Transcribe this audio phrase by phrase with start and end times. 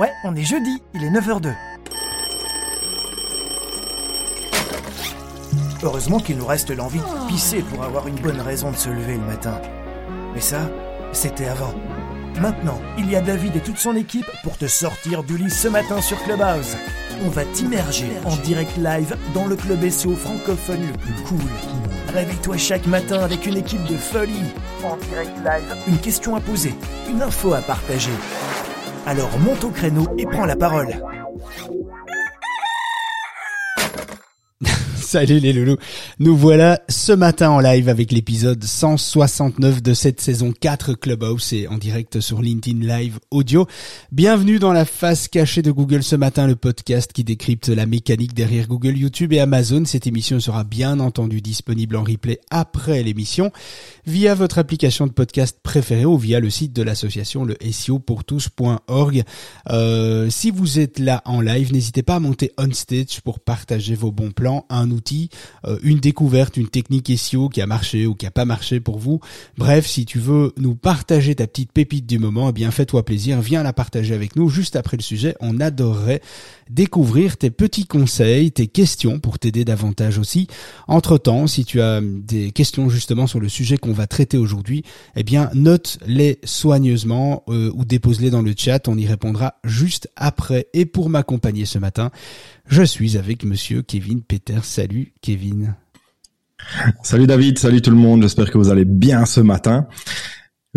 [0.00, 1.52] Ouais, on est jeudi, il est 9h02.
[5.82, 9.18] Heureusement qu'il nous reste l'envie de pisser pour avoir une bonne raison de se lever
[9.18, 9.60] le matin.
[10.32, 10.70] Mais ça,
[11.12, 11.74] c'était avant.
[12.40, 15.68] Maintenant, il y a David et toute son équipe pour te sortir du lit ce
[15.68, 16.78] matin sur Clubhouse.
[17.26, 21.50] On va t'immerger en direct live dans le club SEO francophone le plus cool.
[22.14, 24.50] Réveille-toi chaque matin avec une équipe de folie.
[24.82, 25.76] En direct live.
[25.88, 26.74] Une question à poser,
[27.10, 28.12] une info à partager.
[29.06, 30.94] Alors monte au créneau et prends la parole.
[35.10, 35.76] Salut les loulous.
[36.20, 41.66] Nous voilà ce matin en live avec l'épisode 169 de cette saison 4 Clubhouse et
[41.66, 43.66] en direct sur LinkedIn Live Audio.
[44.12, 48.34] Bienvenue dans la face cachée de Google ce matin, le podcast qui décrypte la mécanique
[48.34, 49.84] derrière Google, YouTube et Amazon.
[49.84, 53.50] Cette émission sera bien entendu disponible en replay après l'émission
[54.06, 58.22] via votre application de podcast préférée ou via le site de l'association le SEO pour
[58.22, 59.24] tous.org.
[59.70, 63.96] Euh, si vous êtes là en live, n'hésitez pas à monter on stage pour partager
[63.96, 64.66] vos bons plans,
[65.64, 68.98] euh, une découverte, une technique SEO qui a marché ou qui a pas marché pour
[68.98, 69.20] vous.
[69.56, 73.40] Bref, si tu veux nous partager ta petite pépite du moment, eh bien fais-toi plaisir,
[73.40, 75.34] viens la partager avec nous juste après le sujet.
[75.40, 76.20] On adorerait
[76.68, 80.46] découvrir tes petits conseils, tes questions pour t'aider davantage aussi.
[80.86, 84.84] Entre-temps, si tu as des questions justement sur le sujet qu'on va traiter aujourd'hui,
[85.16, 90.68] eh bien note-les soigneusement euh, ou dépose-les dans le chat, on y répondra juste après.
[90.72, 92.10] Et pour m'accompagner ce matin,
[92.70, 94.60] je suis avec monsieur Kevin Peter.
[94.62, 95.74] Salut Kevin.
[97.02, 99.86] Salut David, salut tout le monde, j'espère que vous allez bien ce matin.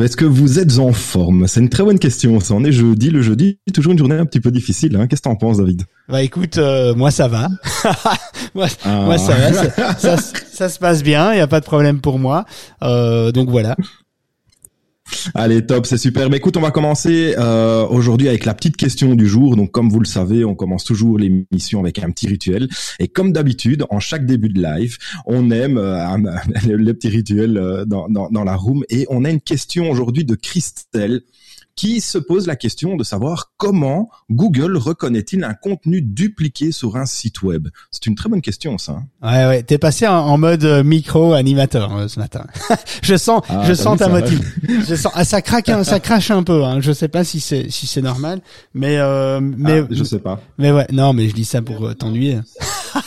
[0.02, 1.48] Est-ce que vous êtes en forme?
[1.48, 2.40] C'est une très bonne question.
[2.40, 3.12] Ça en est jeudi.
[3.12, 4.96] Le jeudi, toujours une journée un petit peu difficile.
[4.96, 5.06] Hein.
[5.06, 5.84] Qu'est-ce que t'en penses, David?
[6.10, 7.48] Bah écoute, euh, moi ça va.
[8.56, 9.96] moi, moi, ça va.
[10.00, 11.32] Ça, ça, se passe bien.
[11.34, 12.46] Il y a pas de problème pour moi.
[12.82, 13.76] Euh, donc voilà.
[15.36, 16.30] Allez, top, c'est super.
[16.30, 19.56] Mais écoute, on va commencer euh, aujourd'hui avec la petite question du jour.
[19.56, 22.68] Donc, comme vous le savez, on commence toujours l'émission avec un petit rituel.
[23.00, 26.18] Et comme d'habitude, en chaque début de live, on aime euh,
[26.68, 28.84] le, petit rituel euh, dans, dans, dans la room.
[28.90, 31.22] Et on a une question aujourd'hui de Christelle
[31.76, 37.06] qui se pose la question de savoir comment Google reconnaît-il un contenu dupliqué sur un
[37.06, 37.68] site web.
[37.92, 38.94] C'est une très bonne question, ça.
[38.94, 39.06] Hein.
[39.22, 39.64] Ouais, ouais.
[39.64, 42.46] T'es passé en, mode euh, micro animateur euh, ce matin.
[43.02, 44.42] je sens, ah, je sens ta motive.
[44.88, 46.64] je sens, ah, ça craque, ça crache un peu.
[46.64, 46.80] Hein.
[46.82, 48.42] Je sais pas si c'est si c'est normal,
[48.74, 50.40] mais euh, mais ah, je sais pas.
[50.58, 52.40] Mais ouais, non, mais je dis ça pour euh, t'ennuyer.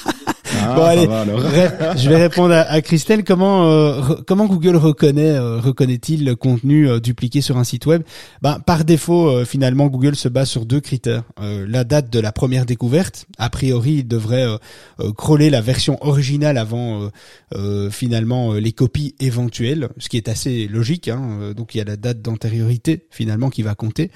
[0.69, 1.07] Ah, bon allez,
[1.97, 3.25] je vais répondre à, Christelle.
[3.25, 8.03] Comment euh, comment Google reconnaît euh, reconnaît-il le contenu euh, dupliqué sur un site web?
[8.43, 12.67] Ben par défaut, finalement, Google se base sur deux critères la date de la première
[12.67, 13.27] découverte.
[13.39, 14.47] A priori, il devrait
[15.17, 17.11] crawler la version originale avant
[17.91, 21.09] finalement les copies éventuelles, ce qui est assez logique.
[21.09, 21.53] Hein.
[21.57, 24.11] Donc il y a la date d'antériorité finalement qui va compter.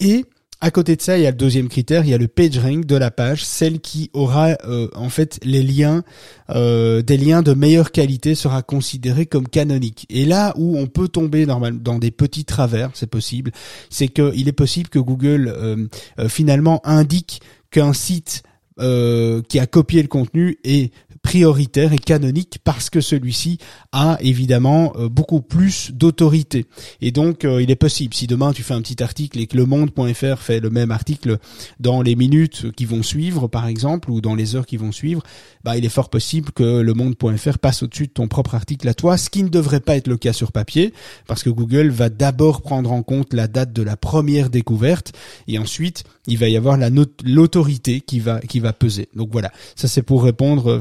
[0.00, 0.24] Et
[0.60, 2.58] à côté de ça, il y a le deuxième critère, il y a le page
[2.58, 6.02] rank de la page, celle qui aura euh, en fait les liens,
[6.50, 10.04] euh, des liens de meilleure qualité sera considérée comme canonique.
[10.10, 13.52] Et là où on peut tomber normalement dans des petits travers, c'est possible,
[13.88, 15.86] c'est qu'il est possible que Google euh,
[16.28, 17.40] finalement indique
[17.70, 18.42] qu'un site
[18.80, 20.92] qui a copié le contenu est
[21.28, 23.58] prioritaire et canonique parce que celui-ci
[23.92, 26.64] a évidemment euh, beaucoup plus d'autorité.
[27.02, 29.58] Et donc euh, il est possible, si demain tu fais un petit article et que
[29.58, 31.36] le monde.fr fait le même article
[31.80, 35.22] dans les minutes qui vont suivre par exemple ou dans les heures qui vont suivre,
[35.64, 38.94] bah il est fort possible que le monde.fr passe au-dessus de ton propre article à
[38.94, 40.94] toi, ce qui ne devrait pas être le cas sur papier
[41.26, 45.12] parce que Google va d'abord prendre en compte la date de la première découverte
[45.46, 46.88] et ensuite il va y avoir la
[47.22, 49.10] l'autorité qui va qui va peser.
[49.14, 50.80] Donc voilà, ça c'est pour répondre euh,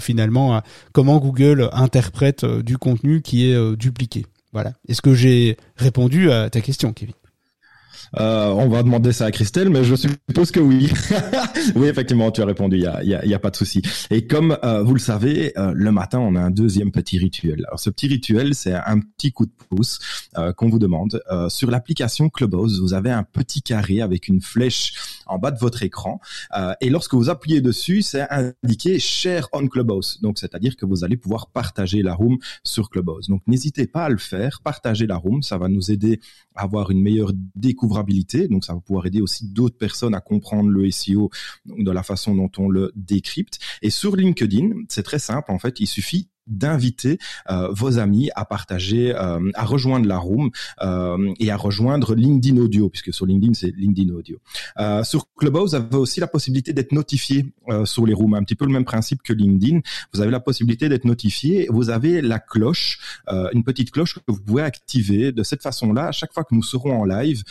[0.91, 4.25] comment Google interprète euh, du contenu qui est euh, dupliqué.
[4.53, 4.73] Voilà.
[4.87, 7.13] Est-ce que j'ai répondu à ta question, Kevin?
[8.19, 10.91] Euh, on va demander ça à Christelle, mais je suppose que oui.
[11.75, 12.77] oui, effectivement, tu as répondu.
[12.77, 13.81] Il y a, y a, pas de souci.
[14.09, 17.63] Et comme euh, vous le savez, euh, le matin, on a un deuxième petit rituel.
[17.67, 19.99] Alors, ce petit rituel, c'est un petit coup de pouce
[20.55, 21.21] qu'on vous demande.
[21.49, 24.93] sur l'application Clubhouse, vous avez un petit carré avec une flèche
[25.25, 26.19] en bas de votre écran.
[26.79, 30.19] et lorsque vous appuyez dessus, c'est indiqué Share on Clubhouse.
[30.21, 33.27] Donc, c'est-à-dire que vous allez pouvoir partager la room sur Clubhouse.
[33.27, 34.61] Donc, n'hésitez pas à le faire.
[34.63, 36.19] Partager la room, ça va nous aider
[36.55, 37.96] à avoir une meilleure découverte
[38.49, 41.29] donc ça va pouvoir aider aussi d'autres personnes à comprendre le SEO
[41.65, 43.59] de la façon dont on le décrypte.
[43.81, 47.17] Et sur LinkedIn, c'est très simple, en fait, il suffit d'inviter
[47.71, 50.49] vos amis à partager, à rejoindre la room
[51.39, 54.37] et à rejoindre LinkedIn Audio, puisque sur LinkedIn c'est LinkedIn Audio.
[55.03, 57.45] sur Clubhouse, vous avez aussi la possibilité d'être notifié
[57.85, 59.79] sur les rooms, un petit peu le même principe que LinkedIn.
[60.13, 61.67] Vous avez la possibilité d'être notifié.
[61.69, 62.99] Vous avez la cloche,
[63.53, 65.31] une petite cloche que vous pouvez activer.
[65.31, 67.43] De cette façon-là, à chaque fois que nous serons en live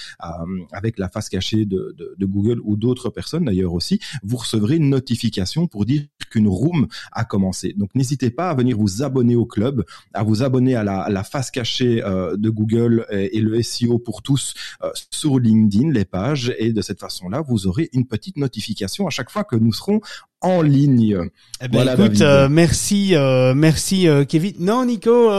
[0.73, 4.77] avec la face cachée de, de, de Google ou d'autres personnes d'ailleurs aussi, vous recevrez
[4.77, 7.75] une notification pour dire qu'une room a commencé.
[7.77, 9.85] Donc n'hésitez pas à venir vous abonner au club,
[10.15, 14.23] à vous abonner à la, la face cachée euh, de Google et, le SEO pour
[14.23, 19.07] tous euh, sur LinkedIn, les pages, et de cette façon-là, vous aurez une petite notification
[19.07, 20.01] à chaque fois que nous serons
[20.41, 21.19] en ligne.
[21.63, 23.15] Eh ben, écoute, euh, merci,
[23.55, 24.55] merci Kevin.
[24.61, 25.31] Non, Nico,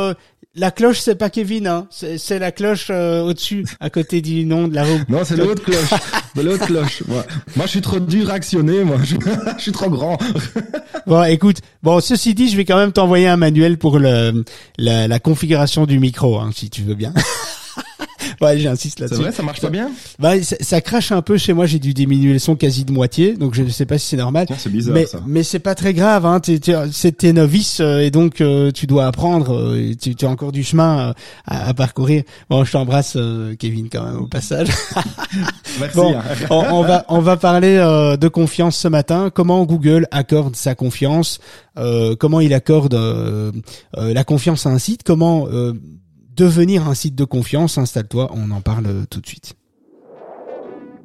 [0.58, 1.88] la cloche, c'est pas Kevin, hein.
[1.92, 5.00] C'est la cloche euh, au-dessus, à côté du nom de la roue.
[5.08, 5.94] Non, c'est l'autre cloche.
[6.36, 7.04] l'autre cloche.
[7.08, 7.26] Moi,
[7.56, 8.84] moi, je suis trop dur à actionner.
[8.84, 9.16] Moi, je,
[9.62, 10.18] suis trop grand.
[11.06, 11.58] bon, écoute.
[11.84, 14.44] Bon, ceci dit, je vais quand même t'envoyer un manuel pour le
[14.78, 17.14] la, la configuration du micro, hein, si tu veux bien.
[18.42, 19.18] ouais, j'insiste là-dessus.
[19.18, 21.66] C'est vrai, ça marche pas bien Bah, ça, crache un peu chez moi.
[21.66, 24.18] J'ai dû diminuer le son quasi de moitié, donc je ne sais pas si c'est
[24.18, 24.48] normal.
[24.58, 25.22] C'est bizarre mais, ça.
[25.26, 26.26] Mais c'est pas très grave.
[26.26, 26.42] Hein.
[26.92, 29.56] C'est tes novice euh, et donc euh, tu dois apprendre.
[29.56, 31.14] Euh, tu, tu, as encore du chemin
[31.46, 32.24] à, à, parcourir.
[32.50, 33.18] Bon, je t'embrasse,
[33.60, 34.70] Kevin, quand même au passage.
[35.80, 35.96] Merci.
[35.96, 36.16] Bon,
[36.50, 37.78] on, on, va on va parler
[38.20, 39.30] de confiance ce matin.
[39.34, 41.40] Comment Google accorde sa confiance
[42.20, 42.98] Comment il accorde
[43.94, 45.04] la confiance à un site?
[45.04, 45.48] Comment
[46.38, 49.56] devenir un site de confiance, installe-toi, on en parle tout de suite.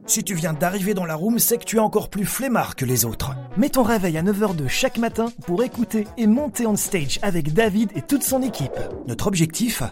[0.04, 2.84] Si tu viens d'arriver dans la room, c'est que tu es encore plus flemmard que
[2.84, 3.30] les autres.
[3.56, 7.54] Mets ton réveil à 9h de chaque matin pour écouter et monter on stage avec
[7.54, 8.78] David et toute son équipe.
[9.06, 9.82] Notre objectif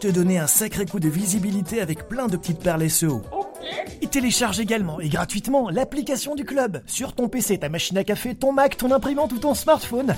[0.00, 3.22] Te donner un sacré coup de visibilité avec plein de petites perles SEO.
[4.02, 8.34] Et télécharge également et gratuitement l'application du club sur ton PC, ta machine à café,
[8.34, 10.14] ton Mac, ton imprimante ou ton smartphone.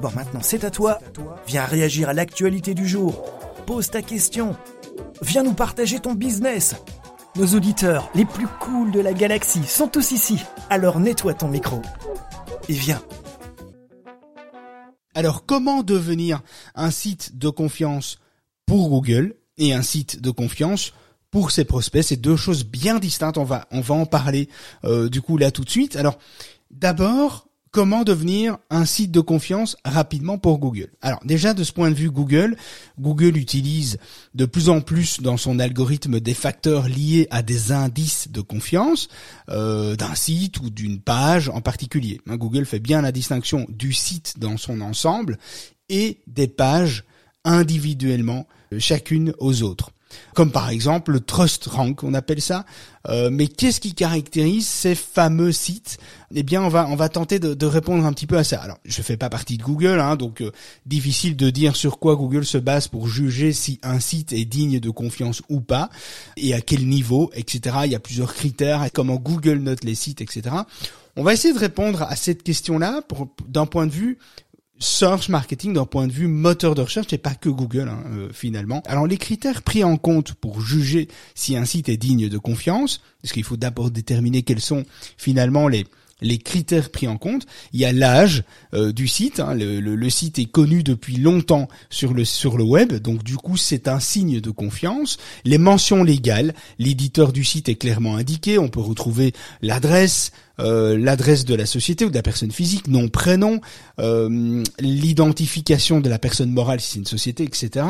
[0.00, 1.00] Bon, maintenant c'est à toi.
[1.48, 3.24] Viens réagir à l'actualité du jour
[3.66, 4.56] Pose ta question.
[5.22, 6.74] Viens nous partager ton business.
[7.36, 10.40] Nos auditeurs les plus cools de la galaxie sont tous ici.
[10.68, 11.80] Alors nettoie ton micro.
[12.68, 13.00] Et viens.
[15.14, 16.40] Alors comment devenir
[16.74, 18.18] un site de confiance
[18.66, 20.92] pour Google et un site de confiance
[21.30, 22.02] pour ses prospects?
[22.02, 23.38] C'est deux choses bien distinctes.
[23.38, 24.48] On va on va en parler
[24.84, 25.94] euh, du coup là tout de suite.
[25.96, 26.18] Alors
[26.70, 30.90] d'abord comment devenir un site de confiance rapidement pour Google.
[31.00, 32.56] Alors déjà de ce point de vue Google,
[33.00, 33.98] Google utilise
[34.34, 39.08] de plus en plus dans son algorithme des facteurs liés à des indices de confiance
[39.48, 42.20] euh, d'un site ou d'une page en particulier.
[42.28, 45.38] Hein, Google fait bien la distinction du site dans son ensemble
[45.88, 47.04] et des pages
[47.44, 49.92] individuellement euh, chacune aux autres
[50.34, 52.64] comme par exemple le Trust Rank, on appelle ça.
[53.08, 55.98] Euh, mais qu'est-ce qui caractérise ces fameux sites?
[56.34, 58.60] Eh bien, on va on va tenter de, répondre un petit peu à ça.
[58.60, 60.52] Alors, je fais pas partie de Google, hein, donc euh,
[60.86, 64.78] difficile de dire sur quoi Google se base pour juger si un site est digne
[64.78, 65.90] de confiance ou pas,
[66.36, 67.76] et à quel niveau, etc.
[67.84, 70.54] Il y a plusieurs critères, comment Google note les sites, etc.
[71.16, 73.02] On va essayer de répondre à cette question-là
[73.48, 74.18] d'un point de vue
[74.82, 78.28] search marketing d'un point de vue moteur de recherche et pas que Google hein, euh,
[78.32, 78.82] finalement.
[78.86, 83.00] Alors les critères pris en compte pour juger si un site est digne de confiance,
[83.22, 84.84] parce qu'il faut d'abord déterminer quels sont
[85.16, 85.86] finalement les
[86.22, 87.46] les critères pris en compte.
[87.72, 88.44] Il y a l'âge
[88.74, 89.40] euh, du site.
[89.40, 89.54] Hein.
[89.54, 93.56] Le, le, site est connu depuis longtemps sur le sur le web, donc du coup
[93.56, 95.18] c'est un signe de confiance.
[95.44, 96.54] Les mentions légales.
[96.78, 98.58] L'éditeur du site est clairement indiqué.
[98.58, 103.08] On peut retrouver l'adresse, euh, l'adresse de la société ou de la personne physique, nom,
[103.08, 103.60] prénom,
[103.98, 107.86] euh, l'identification de la personne morale si c'est une société, etc.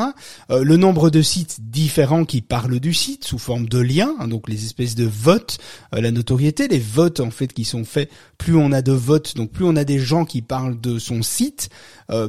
[0.50, 4.28] Euh, le nombre de sites différents qui parlent du site sous forme de liens, hein,
[4.28, 5.58] donc les espèces de votes,
[5.92, 9.50] la notoriété, les votes en fait qui sont faits, plus on a de votes, donc
[9.50, 11.68] plus on a des gens qui parlent de son site,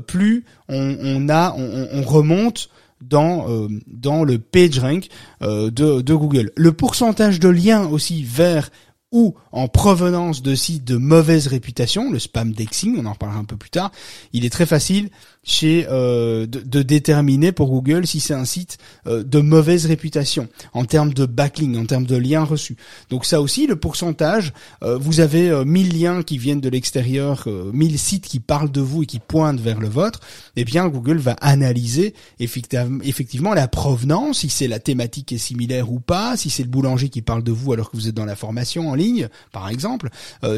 [0.07, 2.69] plus on, on a, on, on remonte
[3.01, 5.07] dans dans le PageRank
[5.41, 6.51] euh, de, de Google.
[6.55, 8.69] Le pourcentage de liens aussi vers
[9.13, 13.45] ou en provenance de sites de mauvaise réputation, le spam dexing, on en reparlera un
[13.45, 13.91] peu plus tard,
[14.33, 15.09] il est très facile
[15.43, 20.85] chez euh, de, déterminer pour Google si c'est un site euh, de mauvaise réputation en
[20.85, 22.77] termes de backlink, en termes de liens reçus.
[23.09, 27.99] Donc ça aussi, le pourcentage, euh, vous avez 1000 liens qui viennent de l'extérieur, 1000
[27.99, 30.21] sites qui parlent de vous et qui pointent vers le vôtre,
[30.55, 35.99] eh bien Google va analyser effectivement la provenance, si c'est la thématique est similaire ou
[35.99, 38.35] pas, si c'est le boulanger qui parle de vous alors que vous êtes dans la
[38.35, 40.09] formation en ligne, par exemple,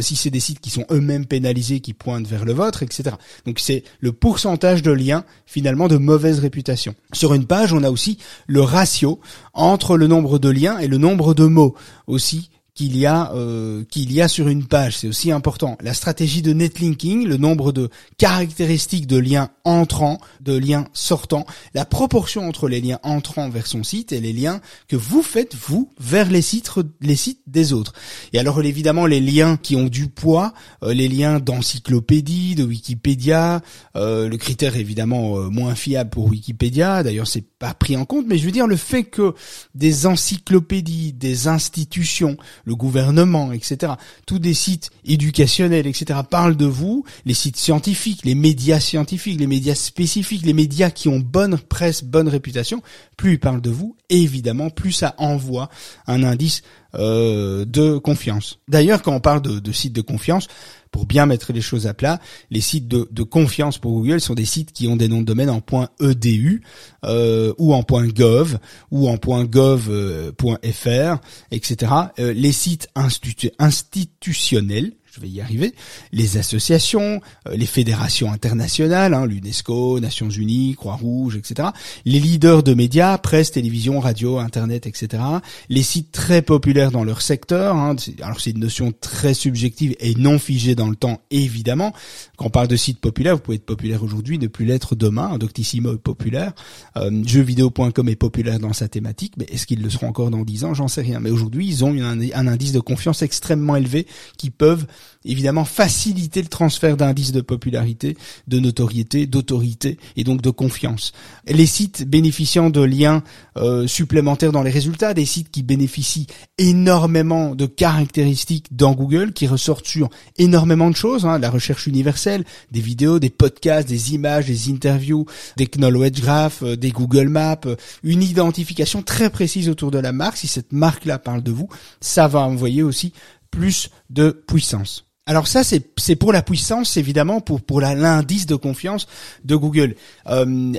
[0.02, 3.16] si c'est des sites qui sont eux-mêmes pénalisés, qui pointent vers le vôtre, etc.
[3.46, 6.96] Donc c'est le pourcentage de liens finalement de mauvaise réputation.
[7.14, 8.18] Sur une page, on a aussi
[8.48, 9.20] le ratio
[9.54, 11.76] entre le nombre de liens et le nombre de mots
[12.08, 14.98] aussi qu'il y a euh, qu'il y a sur une page.
[14.98, 15.78] C'est aussi important.
[15.82, 21.86] La stratégie de netlinking, le nombre de caractéristiques de liens entrants, de liens sortants, la
[21.86, 25.90] proportion entre les liens entrants vers son site et les liens que vous faites vous
[26.00, 27.94] vers les sites les sites des autres.
[28.34, 30.54] Et alors évidemment les liens qui ont du poids,
[30.84, 33.62] euh, les liens d'encyclopédie, de Wikipédia,
[33.96, 37.04] euh, le critère évidemment moins fiable pour Wikipédia.
[37.04, 39.34] D'ailleurs c'est pas pris en compte, mais je veux dire le fait que
[39.76, 43.94] des encyclopédies, des institutions, le gouvernement, etc.,
[44.26, 49.48] tous des sites éducationnels, etc., parlent de vous, les sites scientifiques, les médias scientifiques, les
[49.48, 52.82] médias spécifiques, les médias qui ont bonne presse, bonne réputation,
[53.18, 55.70] plus ils parlent de vous, évidemment, plus ça envoie
[56.08, 56.64] un indice
[56.96, 58.60] euh, de confiance.
[58.68, 60.48] D'ailleurs, quand on parle de, de sites de confiance,
[60.96, 62.22] pour bien mettre les choses à plat,
[62.52, 65.50] les sites de, confiance pour Google sont des sites qui ont des noms de domaine
[65.50, 65.62] en
[66.00, 66.62] .edu
[67.04, 68.60] euh, ou en .gov
[68.92, 71.18] ou en .gov.fr,
[71.52, 71.92] etc.
[72.18, 75.74] Euh, les sites institutionnels je vais y arriver,
[76.12, 81.70] les associations, euh, les fédérations internationales, hein, l'UNESCO, Nations Unies, Croix-Rouge, etc.
[82.04, 85.24] Les leaders de médias, presse, télévision, radio, internet, etc.
[85.70, 87.78] Les sites très populaires dans leur secteur.
[87.78, 91.94] Hein, alors c'est une notion très subjective et non figée dans le temps, évidemment.
[92.36, 95.38] Quand on parle de sites populaires, vous pouvez être populaire aujourd'hui, ne plus l'être demain.
[95.38, 96.52] Doctissimo est populaire.
[96.98, 100.66] Euh, jeuxvideo.com est populaire dans sa thématique, mais est-ce qu'ils le seront encore dans dix
[100.66, 100.74] ans?
[100.74, 101.22] J'en sais rien.
[101.22, 104.08] Mais aujourd'hui, ils ont un indice de confiance extrêmement élevé
[104.38, 104.86] qui peuvent
[105.24, 111.14] évidemment faciliter le transfert d'indices de popularité, de notoriété, d'autorité et donc de confiance.
[111.48, 113.24] Les sites bénéficiant de liens
[113.58, 119.48] euh, supplémentaires dans les résultats, des sites qui bénéficient énormément de caractéristiques dans Google, qui
[119.48, 124.46] ressortent sur énormément de choses, hein, la recherche universelle, des vidéos, des podcasts, des images,
[124.46, 125.26] des interviews,
[125.58, 130.12] des knowledge graph, euh, des Google Maps, euh, une identification très précise autour de la
[130.12, 130.38] marque.
[130.38, 131.70] Si cette marque-là parle de vous,
[132.02, 133.14] ça va envoyer aussi
[133.56, 135.06] plus de puissance.
[135.28, 139.08] Alors ça, c'est pour la puissance, évidemment, pour l'indice de confiance
[139.44, 139.96] de Google.
[140.28, 140.74] Euh,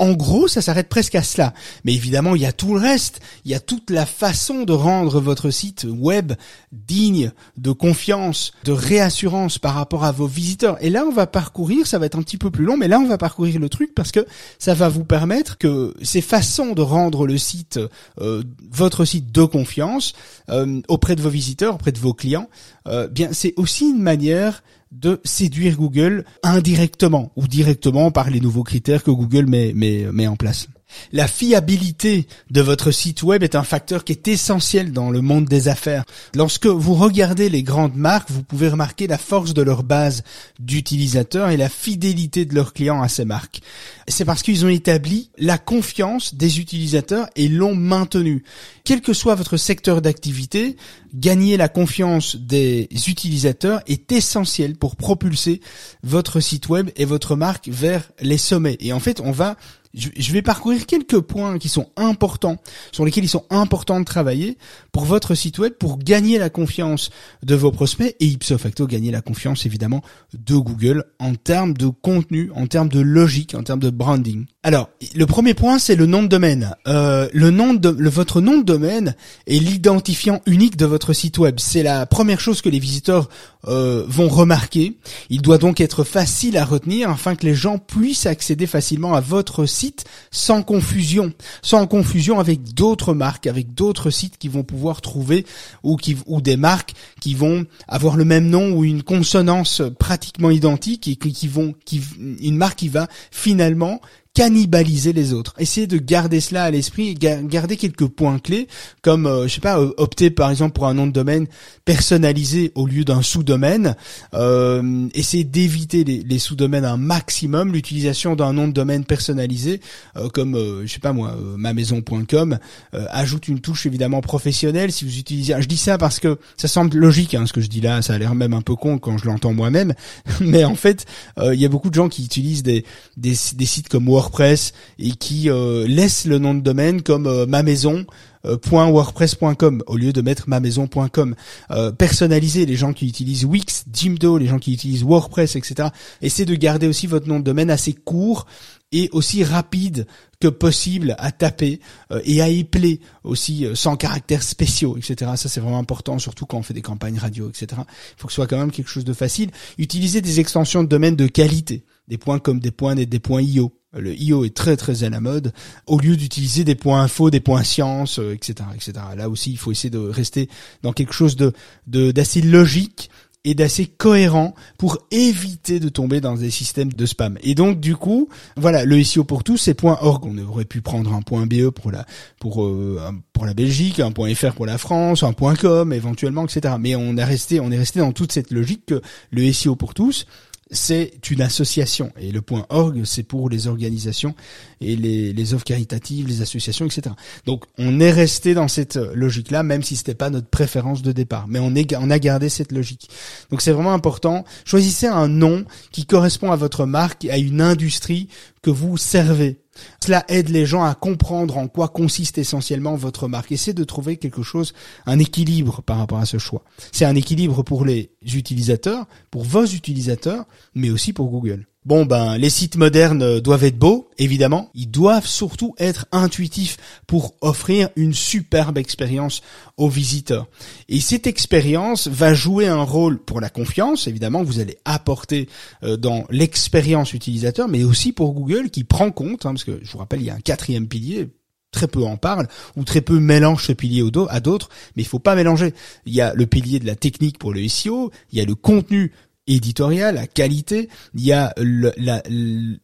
[0.00, 1.52] en gros, ça s'arrête presque à cela.
[1.84, 3.20] Mais évidemment, il y a tout le reste.
[3.44, 6.32] Il y a toute la façon de rendre votre site web
[6.72, 10.82] digne de confiance, de réassurance par rapport à vos visiteurs.
[10.82, 12.98] Et là, on va parcourir, ça va être un petit peu plus long, mais là,
[12.98, 14.26] on va parcourir le truc parce que
[14.58, 17.78] ça va vous permettre que ces façons de rendre le site,
[18.22, 20.14] euh, votre site de confiance,
[20.48, 22.48] euh, auprès de vos visiteurs, auprès de vos clients,
[22.88, 28.64] euh, bien, c'est aussi une manière de séduire Google indirectement ou directement par les nouveaux
[28.64, 30.68] critères que Google met, met, met en place.
[31.12, 35.46] La fiabilité de votre site web est un facteur qui est essentiel dans le monde
[35.46, 36.04] des affaires.
[36.34, 40.22] Lorsque vous regardez les grandes marques, vous pouvez remarquer la force de leur base
[40.58, 43.60] d'utilisateurs et la fidélité de leurs clients à ces marques.
[44.08, 48.44] C'est parce qu'ils ont établi la confiance des utilisateurs et l'ont maintenue.
[48.84, 50.76] Quel que soit votre secteur d'activité,
[51.14, 55.60] gagner la confiance des utilisateurs est essentiel pour propulser
[56.02, 58.76] votre site web et votre marque vers les sommets.
[58.80, 59.56] Et en fait, on va
[59.94, 62.58] je vais parcourir quelques points qui sont importants,
[62.92, 64.56] sur lesquels ils sont importants de travailler
[64.92, 67.10] pour votre site web, pour gagner la confiance
[67.42, 71.88] de vos prospects et ipso facto gagner la confiance évidemment de Google en termes de
[71.88, 74.46] contenu, en termes de logique, en termes de branding.
[74.62, 76.76] Alors, le premier point, c'est le nom de domaine.
[76.86, 81.54] Euh, le nom de votre nom de domaine est l'identifiant unique de votre site web.
[81.58, 83.30] C'est la première chose que les visiteurs
[83.68, 84.98] euh, vont remarquer.
[85.30, 89.22] Il doit donc être facile à retenir afin que les gens puissent accéder facilement à
[89.22, 95.00] votre site sans confusion, sans confusion avec d'autres marques, avec d'autres sites qui vont pouvoir
[95.00, 95.46] trouver
[95.84, 100.50] ou qui ou des marques qui vont avoir le même nom ou une consonance pratiquement
[100.50, 104.02] identique et qui vont qui une marque qui va finalement
[104.34, 105.54] cannibaliser les autres.
[105.58, 108.68] Essayez de garder cela à l'esprit garder quelques points clés
[109.02, 111.48] comme euh, je sais pas euh, opter par exemple pour un nom de domaine
[111.84, 113.96] personnalisé au lieu d'un sous-domaine.
[114.34, 117.72] Euh, essayez d'éviter les, sous-domaines un maximum.
[117.72, 119.80] L'utilisation d'un nom de domaine personnalisé
[120.16, 122.58] euh, comme je sais pas moi mamaison.com
[122.92, 125.56] ajoute une touche évidemment professionnelle si vous utilisez.
[125.58, 128.14] Je dis ça parce que ça semble logique hein, ce que je dis là, ça
[128.14, 129.92] a l'air même un peu con quand je l'entends moi-même,
[130.40, 131.06] mais en fait
[131.42, 132.84] il y a beaucoup de gens qui utilisent des
[133.16, 137.46] des, des sites comme WordPress et qui euh, laisse le nom de domaine comme euh,
[137.46, 138.04] ma maison
[138.46, 141.34] euh, .wordpress.com au lieu de mettre ma maison.com.
[141.70, 145.88] Euh, personnaliser les gens qui utilisent Wix, Jimdo, les gens qui utilisent WordPress, etc.
[146.20, 148.46] Essayez de garder aussi votre nom de domaine assez court
[148.92, 150.06] et aussi rapide
[150.40, 151.80] que possible à taper
[152.24, 155.30] et à épeler aussi sans caractères spéciaux, etc.
[155.36, 157.82] Ça c'est vraiment important, surtout quand on fait des campagnes radio, etc.
[157.82, 159.50] Il faut que ce soit quand même quelque chose de facile.
[159.78, 163.40] Utilisez des extensions de domaine de qualité des points comme des points et des points
[163.40, 163.72] IO.
[163.96, 165.52] Le IO est très très à la mode.
[165.86, 168.92] Au lieu d'utiliser des points info, des points science, etc., etc.
[169.16, 170.48] Là aussi, il faut essayer de rester
[170.82, 171.52] dans quelque chose de
[171.86, 173.10] d'assez logique
[173.44, 177.38] et d'assez cohérent pour éviter de tomber dans des systèmes de spam.
[177.42, 180.24] Et donc du coup, voilà, le SEO pour tous, c'est .org.
[180.26, 182.04] On aurait pu prendre un point .be pour la
[182.38, 183.00] pour euh,
[183.32, 186.74] pour la Belgique, un point .fr pour la France, un point .com éventuellement, etc.
[186.78, 189.00] Mais on est resté on est resté dans toute cette logique que
[189.30, 190.26] le SEO pour tous,
[190.70, 194.34] c'est une association et le point org c'est pour les organisations
[194.80, 197.14] et les, les offres caritatives, les associations, etc.
[197.46, 201.12] Donc on est resté dans cette logique là, même si c'était pas notre préférence de
[201.12, 203.08] départ, mais on, on a gardé cette logique.
[203.50, 204.44] Donc c'est vraiment important.
[204.64, 208.28] Choisissez un nom qui correspond à votre marque, à une industrie
[208.62, 209.58] que vous servez.
[210.04, 213.52] Cela aide les gens à comprendre en quoi consiste essentiellement votre marque.
[213.52, 214.72] Essayez de trouver quelque chose,
[215.06, 216.62] un équilibre par rapport à ce choix.
[216.92, 220.44] C'est un équilibre pour les utilisateurs, pour vos utilisateurs,
[220.74, 221.66] mais aussi pour Google.
[221.86, 224.70] Bon ben les sites modernes doivent être beaux, évidemment.
[224.74, 229.40] Ils doivent surtout être intuitifs pour offrir une superbe expérience
[229.78, 230.46] aux visiteurs.
[230.90, 235.48] Et cette expérience va jouer un rôle pour la confiance, évidemment, vous allez apporter
[235.82, 239.90] euh, dans l'expérience utilisateur, mais aussi pour Google qui prend compte, hein, parce que je
[239.90, 241.30] vous rappelle, il y a un quatrième pilier,
[241.70, 245.18] très peu en parle ou très peu mélange ce pilier à d'autres, mais il faut
[245.18, 245.72] pas mélanger.
[246.04, 248.54] Il y a le pilier de la technique pour le SEO, il y a le
[248.54, 249.12] contenu
[249.46, 252.22] éditorial, la qualité, il y a la,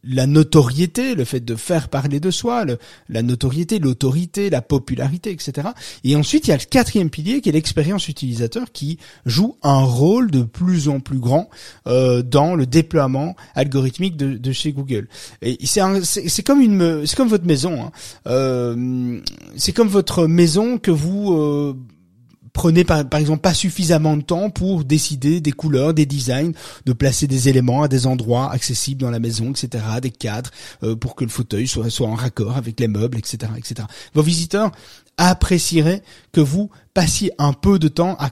[0.03, 2.65] la, notoriété, le fait de faire parler de soi,
[3.09, 5.69] la notoriété, l'autorité, la popularité, etc.
[6.03, 9.85] Et ensuite, il y a le quatrième pilier qui est l'expérience utilisateur qui joue un
[9.85, 11.49] rôle de plus en plus grand
[11.87, 15.09] euh, dans le déploiement algorithmique de, de chez Google.
[15.43, 17.85] Et c'est comme une, c'est comme votre maison.
[17.85, 17.93] Hein.
[18.27, 19.21] Euh,
[19.57, 21.77] c'est comme votre maison que vous euh,
[22.57, 26.53] prenez par, exemple pas suffisamment de temps pour décider des couleurs, des designs,
[26.87, 30.51] de placer des éléments à des endroits accessibles dans la maison, etc., des cadres
[30.83, 33.87] euh, pour que le fauteuil soit, soit en raccord avec les meubles, etc., etc.
[34.15, 34.73] Vos visiteurs
[35.19, 38.31] apprécieraient que vous passiez un peu de temps à,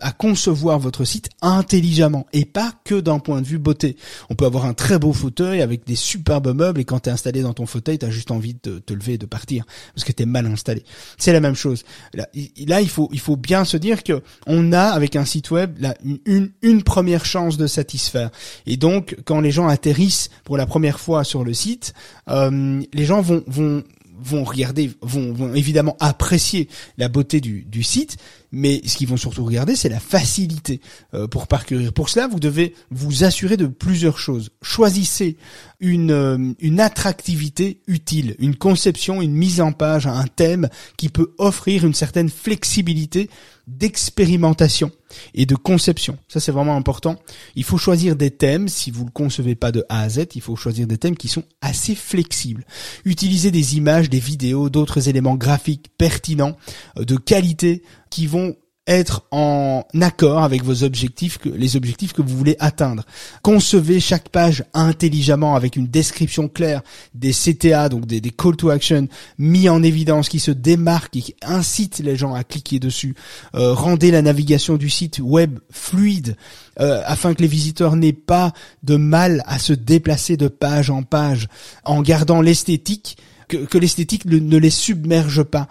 [0.00, 3.96] à, concevoir votre site intelligemment et pas que d'un point de vue beauté.
[4.30, 7.12] On peut avoir un très beau fauteuil avec des superbes meubles et quand tu es
[7.12, 10.04] installé dans ton fauteuil, tu as juste envie de te lever et de partir parce
[10.04, 10.84] que tu es mal installé.
[11.18, 11.82] C'est la même chose.
[12.14, 12.28] Là,
[12.66, 15.76] là, il faut il faut bien se dire que on a avec un site web
[15.80, 18.30] là, une, une première chance de satisfaire.
[18.66, 21.92] Et donc quand les gens atterrissent pour la première fois sur le site,
[22.30, 23.82] euh, les gens vont vont
[24.18, 26.68] vont regarder, vont, évidemment apprécier
[26.98, 28.16] la beauté du site,
[28.56, 30.80] mais ce qu'ils vont surtout regarder, c'est la facilité
[31.12, 31.92] euh, pour parcourir.
[31.92, 34.48] Pour cela, vous devez vous assurer de plusieurs choses.
[34.62, 35.36] Choisissez
[35.78, 41.34] une, euh, une attractivité utile, une conception, une mise en page, un thème qui peut
[41.36, 43.28] offrir une certaine flexibilité
[43.66, 44.92] d'expérimentation
[45.34, 46.18] et de conception.
[46.28, 47.16] Ça, c'est vraiment important.
[47.56, 50.40] Il faut choisir des thèmes, si vous le concevez pas de A à Z, il
[50.40, 52.64] faut choisir des thèmes qui sont assez flexibles.
[53.04, 56.56] Utilisez des images, des vidéos, d'autres éléments graphiques pertinents,
[56.98, 58.45] euh, de qualité, qui vont
[58.86, 63.04] être en accord avec vos objectifs, les objectifs que vous voulez atteindre.
[63.42, 66.82] Concevez chaque page intelligemment avec une description claire,
[67.14, 71.36] des CTA, donc des, call to action mis en évidence qui se démarquent et qui
[71.42, 73.14] incitent les gens à cliquer dessus.
[73.54, 76.36] Euh, rendez la navigation du site web fluide
[76.80, 81.02] euh, afin que les visiteurs n'aient pas de mal à se déplacer de page en
[81.02, 81.48] page
[81.84, 83.16] en gardant l'esthétique
[83.48, 85.68] que, que l'esthétique ne, les submerge pas,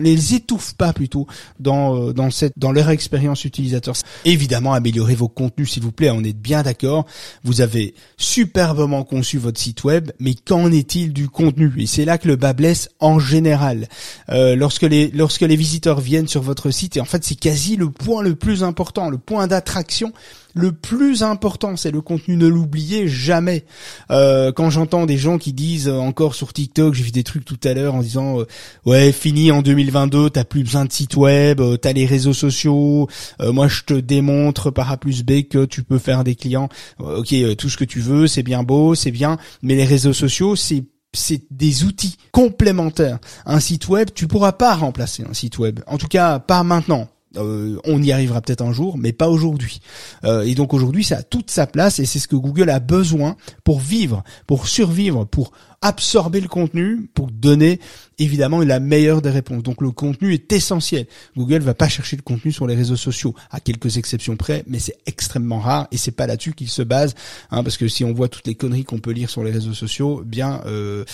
[0.00, 1.26] les étouffe pas plutôt
[1.60, 3.94] dans euh, dans cette dans leur expérience utilisateur.
[4.24, 6.10] Évidemment, améliorer vos contenus, s'il vous plaît.
[6.10, 7.06] On est bien d'accord.
[7.44, 11.72] Vous avez superbement conçu votre site web, mais qu'en est-il du contenu?
[11.78, 13.88] Et c'est là que le bas blesse en général.
[14.30, 17.76] Euh, lorsque les lorsque les visiteurs viennent sur votre site, et en fait, c'est quasi
[17.76, 20.12] le point le plus important, le point d'attraction
[20.54, 22.36] le plus important, c'est le contenu.
[22.36, 23.64] Ne l'oubliez jamais.
[24.10, 27.94] Euh, quand j'entends des gens qui disent encore sur TikTok, des trucs tout à l'heure
[27.94, 28.46] en disant euh,
[28.84, 33.08] ouais fini en 2022, t'as plus besoin de site web, t'as les réseaux sociaux.
[33.40, 36.68] moi je te démontre par A plus B que tu peux faire des clients.
[36.98, 40.56] ok, tout ce que tu veux, c'est bien beau, c'est bien, mais les réseaux sociaux
[40.56, 43.18] c'est c'est des outils complémentaires.
[43.44, 45.80] Un site web, tu pourras pas remplacer un site web.
[45.86, 47.08] En tout cas, pas maintenant.
[47.36, 49.80] Euh, on y arrivera peut-être un jour, mais pas aujourd'hui.
[50.24, 52.80] Euh, et donc aujourd'hui, ça a toute sa place et c'est ce que Google a
[52.80, 57.80] besoin pour vivre, pour survivre, pour absorber le contenu, pour donner
[58.18, 59.62] évidemment la meilleure des réponses.
[59.62, 61.06] Donc le contenu est essentiel.
[61.36, 64.78] Google va pas chercher le contenu sur les réseaux sociaux, à quelques exceptions près, mais
[64.78, 67.14] c'est extrêmement rare et c'est pas là-dessus qu'il se base,
[67.50, 69.74] hein, parce que si on voit toutes les conneries qu'on peut lire sur les réseaux
[69.74, 71.04] sociaux, bien euh,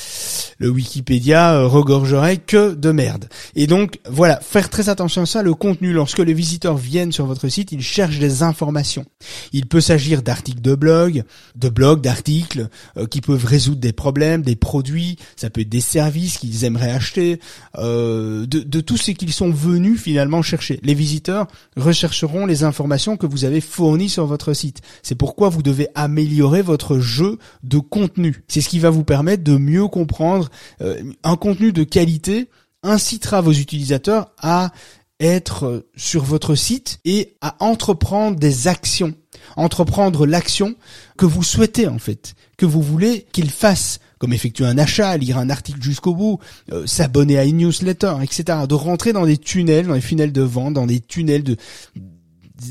[0.59, 3.29] le Wikipédia euh, regorgerait que de merde.
[3.55, 5.43] Et donc voilà, faire très attention à ça.
[5.43, 9.05] Le contenu, lorsque les visiteurs viennent sur votre site, ils cherchent des informations.
[9.53, 11.25] Il peut s'agir d'articles de blog,
[11.57, 15.17] de blogs, d'articles euh, qui peuvent résoudre des problèmes, des produits.
[15.37, 17.41] Ça peut être des services qu'ils aimeraient acheter,
[17.77, 20.81] de, de tout ce qu'ils sont venus finalement chercher.
[20.83, 21.47] Les visiteurs
[21.77, 24.81] rechercheront les informations que vous avez fournies sur votre site.
[25.03, 28.43] C'est pourquoi vous devez améliorer votre jeu de contenu.
[28.49, 30.49] C'est ce qui va vous permettre de mieux comprendre
[30.81, 32.49] euh, un contenu de qualité
[32.83, 34.73] incitera vos utilisateurs à
[35.21, 39.15] être sur votre site et à entreprendre des actions.
[39.57, 40.77] Entreprendre l'action
[41.17, 45.39] que vous souhaitez en fait, que vous voulez qu'ils fassent, comme effectuer un achat, lire
[45.39, 46.39] un article jusqu'au bout,
[46.73, 48.59] euh, s'abonner à une newsletter, etc.
[48.69, 51.57] De rentrer dans des tunnels, dans les funnels de vente, dans des tunnels de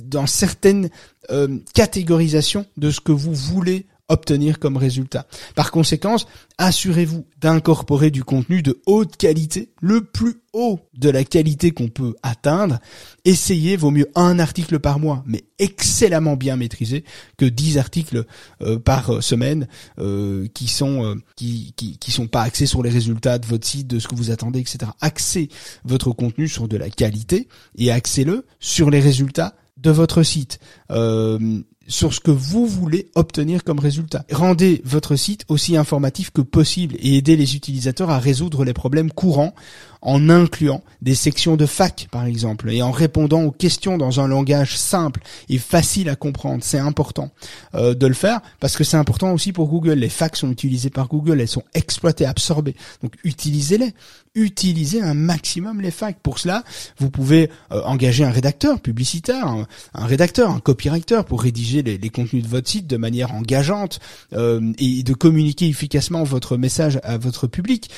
[0.04, 0.90] dans certaines
[1.32, 5.28] euh, catégorisations de ce que vous voulez obtenir comme résultat.
[5.56, 6.16] Par conséquent,
[6.58, 12.16] assurez-vous d'incorporer du contenu de haute qualité, le plus haut de la qualité qu'on peut
[12.24, 12.80] atteindre.
[13.26, 17.04] Essayez, vaut mieux un article par mois, mais excellemment bien maîtrisé,
[17.38, 18.26] que dix articles
[18.62, 19.68] euh, par semaine
[20.00, 23.88] euh, qui sont euh, qui, qui, sont pas axés sur les résultats de votre site,
[23.88, 24.92] de ce que vous attendez, etc.
[25.02, 25.50] Axez
[25.84, 30.60] votre contenu sur de la qualité et axez-le sur les résultats de votre site.
[30.92, 34.26] Euh, sur ce que vous voulez obtenir comme résultat.
[34.32, 39.12] Rendez votre site aussi informatif que possible et aidez les utilisateurs à résoudre les problèmes
[39.12, 39.54] courants
[40.02, 44.28] en incluant des sections de fac par exemple et en répondant aux questions dans un
[44.28, 46.64] langage simple et facile à comprendre.
[46.64, 47.32] C'est important
[47.76, 49.94] euh, de le faire parce que c'est important aussi pour Google.
[49.94, 52.76] Les facs sont utilisées par Google, elles sont exploitées, absorbées.
[53.02, 53.94] Donc utilisez-les.
[54.38, 56.20] Utilisez un maximum les facs.
[56.22, 56.64] Pour cela,
[57.00, 62.44] vous pouvez euh, engager un rédacteur publicitaire, un, rédacteur, un copywriter pour rédiger les, contenus
[62.44, 64.00] de votre site de manière engageante
[64.34, 67.90] euh, et de communiquer efficacement votre message à votre public.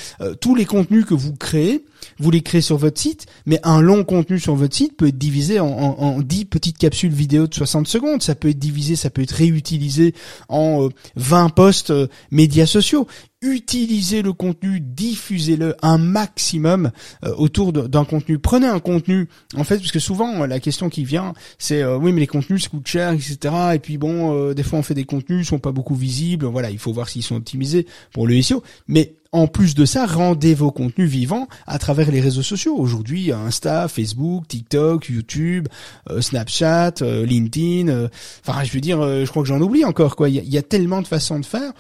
[0.41, 1.86] tous les contenus que vous créez,
[2.17, 5.17] vous les créez sur votre site, mais un long contenu sur votre site peut être
[5.17, 8.21] divisé en, en, 10 petites capsules vidéo de 60 secondes.
[8.21, 10.13] Ça peut être divisé, ça peut être réutilisé
[10.47, 13.08] en 20 euh, posts euh, médias sociaux
[13.41, 16.91] utilisez le contenu, diffusez-le un maximum
[17.23, 18.39] euh, autour d'un contenu.
[18.39, 22.21] Prenez un contenu, en fait, parce que souvent la question qui vient, c'est oui mais
[22.21, 23.38] les contenus ça coûte cher, etc.
[23.75, 26.45] Et puis bon, des fois on fait des contenus, ils sont pas beaucoup visibles.
[26.45, 28.63] Voilà, il faut voir s'ils sont optimisés pour le SEO.
[28.88, 32.75] Mais en plus de ça, rendez vos contenus vivants à travers les réseaux sociaux.
[32.75, 35.67] Aujourd'hui, Insta, Facebook, TikTok, YouTube,
[36.10, 37.89] euh, Snapchat, euh, LinkedIn.
[37.89, 38.08] Euh,
[38.45, 40.15] enfin, je veux dire, je crois que j'en oublie encore.
[40.15, 41.73] Quoi, il y, a tellement de façons de faire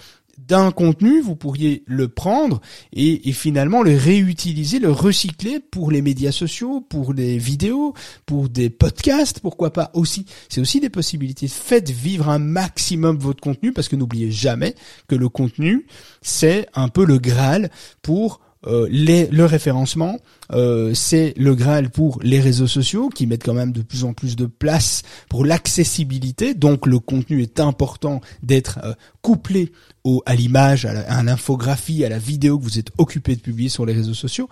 [0.47, 2.61] d'un contenu, vous pourriez le prendre
[2.93, 7.93] et, finalement le réutiliser, le recycler pour les médias sociaux, pour les vidéos,
[8.25, 10.25] pour des podcasts, pourquoi pas aussi.
[10.49, 11.47] C'est aussi des possibilités.
[11.47, 14.75] Faites vivre un maximum votre contenu parce que n'oubliez jamais
[15.07, 15.85] que le contenu,
[16.21, 17.69] c'est un peu le Graal
[18.01, 20.17] pour euh, les, le référencement,
[20.51, 24.11] euh, c'est le Graal pour les réseaux sociaux qui mettent quand même de plus en
[24.11, 26.53] plus de place pour l'accessibilité.
[26.53, 29.71] Donc le contenu est important d'être euh, couplé
[30.03, 33.85] au, à l'image, à l'infographie, à, la vidéo que vous êtes occupé de publier sur
[33.85, 34.47] les réseaux sociaux,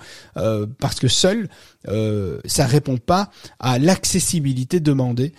[0.80, 1.48] parce que seul
[2.46, 5.32] ça répond pas à l'accessibilité demandée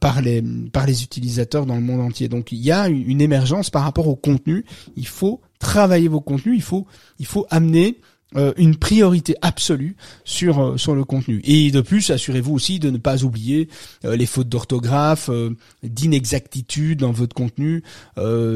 [0.00, 0.40] par les
[0.72, 2.28] par les utilisateurs dans le monde entier.
[2.28, 4.64] Donc il y a une émergence par rapport au contenu.
[4.96, 6.86] Il faut travailler vos contenus, il faut,
[7.18, 7.98] il faut amener
[8.36, 11.40] euh, une priorité absolue sur euh, sur le contenu.
[11.44, 13.70] Et de plus, assurez-vous aussi de ne pas oublier
[14.04, 15.30] euh, les fautes d'orthographe,
[15.82, 17.82] d'inexactitude dans votre contenu.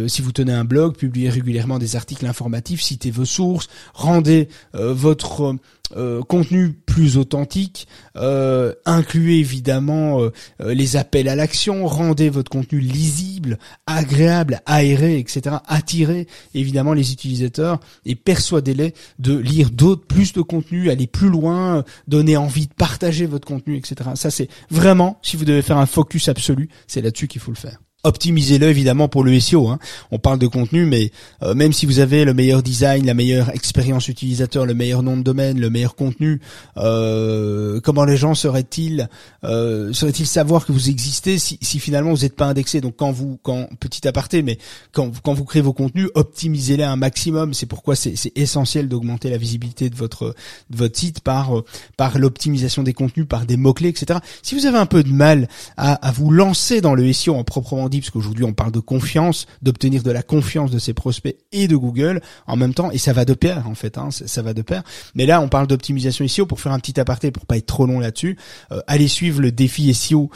[0.09, 5.57] si vous tenez un blog, publiez régulièrement des articles informatifs, citez vos sources, rendez votre
[5.97, 12.79] euh, contenu plus authentique, euh, incluez évidemment euh, les appels à l'action, rendez votre contenu
[12.81, 15.57] lisible, agréable, aéré, etc.
[15.67, 21.85] Attirez évidemment les utilisateurs et persuadez-les de lire d'autres, plus de contenu, aller plus loin,
[22.09, 24.11] donner envie de partager votre contenu, etc.
[24.15, 27.57] Ça c'est vraiment, si vous devez faire un focus absolu, c'est là-dessus qu'il faut le
[27.57, 29.69] faire optimisez-le évidemment pour le SEO.
[29.69, 29.79] Hein.
[30.11, 31.13] On parle de contenu, mais
[31.43, 35.17] euh, même si vous avez le meilleur design, la meilleure expérience utilisateur, le meilleur nom
[35.17, 36.41] de domaine, le meilleur contenu,
[36.79, 39.09] euh, comment les gens seraient-ils
[39.45, 42.81] euh, seraient-ils savoir que vous existez si, si finalement vous n'êtes pas indexé?
[42.81, 44.59] Donc quand vous, quand petit aparté, mais
[44.91, 47.55] quand, quand vous créez vos contenus, optimisez-les un maximum.
[47.55, 50.35] C'est pourquoi c'est essentiel d'augmenter la visibilité de votre
[50.71, 51.65] de votre site par euh,
[51.97, 54.19] par l'optimisation des contenus, par des mots clés, etc.
[54.43, 57.45] Si vous avez un peu de mal à, à vous lancer dans le SEO en
[57.45, 61.69] proprement parce qu'aujourd'hui on parle de confiance, d'obtenir de la confiance de ses prospects et
[61.69, 64.55] de Google en même temps, et ça va de pair en fait, hein, ça, va
[64.55, 64.83] de pair.
[65.15, 67.87] Mais là, on parle d'optimisation SEO pour faire un petit aparté, pour pas être trop
[67.87, 68.37] long là-dessus.
[68.71, 70.31] Euh, allez suivre le défi SEO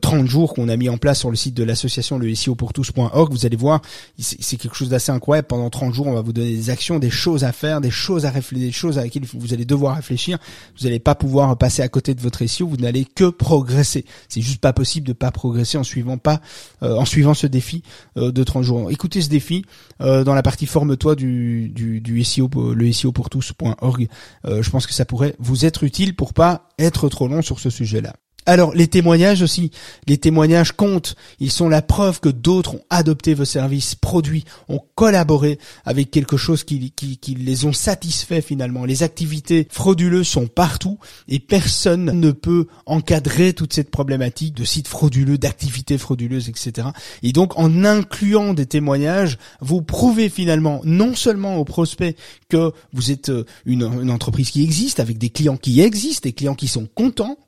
[0.00, 2.72] 30 jours qu'on a mis en place sur le site de l'association le SEO pour
[2.72, 3.32] tous.org.
[3.32, 3.80] Vous allez voir,
[4.18, 5.48] c'est quelque chose d'assez incroyable.
[5.48, 8.26] Pendant 30 jours, on va vous donner des actions, des choses à faire, des choses
[8.26, 10.38] à réfléchir, des choses à laquelle vous allez devoir réfléchir.
[10.78, 12.66] Vous n'allez pas pouvoir passer à côté de votre SEO.
[12.66, 14.04] Vous n'allez que progresser.
[14.28, 16.40] C'est juste pas possible de pas progresser en suivant pas,
[16.82, 17.82] euh, en suivant ce défi
[18.16, 18.90] euh, de 30 jours.
[18.90, 19.64] Écoutez ce défi
[20.00, 24.08] euh, dans la partie forme-toi du, du, du SEO, le SEO pour tous.org.
[24.44, 27.70] je pense que ça pourrait vous être utile pour pas être trop long sur ce
[27.70, 28.14] sujet-là.
[28.46, 29.70] Alors les témoignages aussi,
[30.06, 34.80] les témoignages comptent, ils sont la preuve que d'autres ont adopté vos services, produits, ont
[34.94, 38.84] collaboré avec quelque chose qui, qui, qui, les ont satisfaits finalement.
[38.84, 40.98] Les activités frauduleuses sont partout
[41.28, 46.88] et personne ne peut encadrer toute cette problématique de sites frauduleux, d'activités frauduleuses, etc.
[47.22, 52.16] Et donc en incluant des témoignages, vous prouvez finalement non seulement aux prospects
[52.48, 56.32] que vous êtes euh, une, une entreprise qui existe, avec des clients qui existent, des
[56.32, 57.38] clients qui sont contents,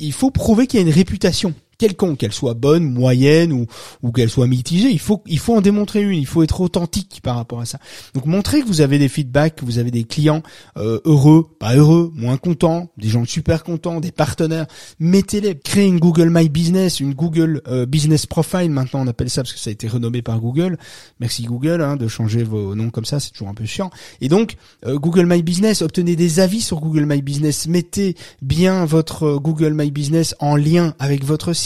[0.00, 3.66] il faut prouver qu'il y a une réputation quelconque, qu'elle soit bonne, moyenne ou,
[4.02, 7.20] ou qu'elle soit mitigée, il faut il faut en démontrer une, il faut être authentique
[7.22, 7.78] par rapport à ça.
[8.14, 10.42] Donc montrer que vous avez des feedbacks, que vous avez des clients
[10.76, 14.66] euh, heureux, pas heureux, moins contents, des gens super contents, des partenaires,
[14.98, 19.42] mettez-les, créez une Google My Business, une Google euh, Business Profile maintenant on appelle ça
[19.42, 20.78] parce que ça a été renommé par Google.
[21.20, 23.90] Merci Google hein, de changer vos noms comme ça, c'est toujours un peu chiant.
[24.20, 24.56] Et donc
[24.86, 29.74] euh, Google My Business, obtenez des avis sur Google My Business, mettez bien votre Google
[29.74, 31.63] My Business en lien avec votre site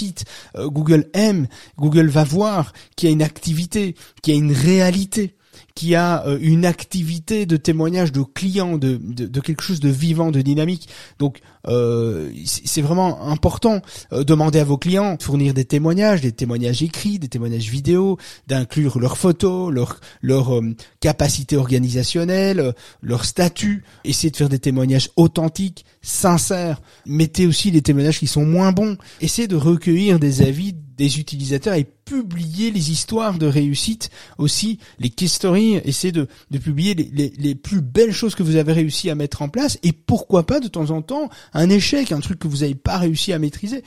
[0.56, 4.52] euh, Google aime, Google va voir qu'il y a une activité, qu'il y a une
[4.52, 5.34] réalité
[5.74, 10.30] qui a euh, une activité de témoignage de clients, de, de, quelque chose de vivant,
[10.30, 10.88] de dynamique.
[11.18, 13.80] Donc euh, c'est vraiment important.
[14.12, 18.18] Euh, demander à vos clients de fournir des témoignages, des témoignages écrits, des témoignages vidéo,
[18.46, 20.60] d'inclure leurs photos, leur leur
[21.00, 23.84] capacité organisationnelle, leur statut.
[24.04, 26.80] Essayez de faire des témoignages authentiques, sincères.
[27.06, 28.96] Mettez aussi les témoignages qui sont moins bons.
[29.20, 35.10] Essayez de recueillir des avis des utilisateurs et publier les histoires de réussite aussi, les
[35.10, 39.08] case stories, essayez de, de publier les, les, plus belles choses que vous avez réussi
[39.08, 42.38] à mettre en place et pourquoi pas de temps en temps un échec, un truc
[42.38, 43.82] que vous n'avez pas réussi à maîtriser.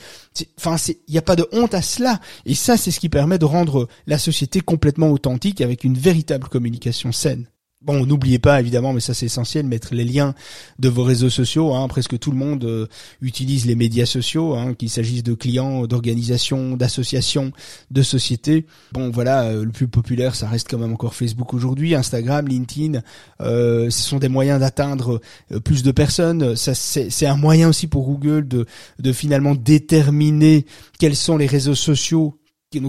[0.58, 0.76] Enfin,
[1.08, 3.46] il n'y a pas de honte à cela et ça c'est ce qui permet de
[3.46, 7.48] rendre la société complètement authentique avec une véritable communication saine.
[7.84, 10.36] Bon, n'oubliez pas évidemment, mais ça c'est essentiel, mettre les liens
[10.78, 11.74] de vos réseaux sociaux.
[11.74, 11.88] Hein.
[11.88, 12.86] Presque tout le monde euh,
[13.22, 17.52] utilise les médias sociaux, hein, qu'il s'agisse de clients, d'organisations, d'associations,
[17.90, 18.68] de sociétés.
[18.92, 23.02] Bon, voilà, euh, le plus populaire, ça reste quand même encore Facebook aujourd'hui, Instagram, LinkedIn.
[23.42, 25.20] Euh, ce sont des moyens d'atteindre
[25.64, 26.56] plus de personnes.
[26.56, 28.68] Ça, c'est un moyen aussi pour Google de,
[29.00, 30.68] de finalement déterminer
[31.00, 32.38] quels sont les réseaux sociaux